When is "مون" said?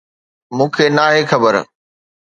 0.55-0.69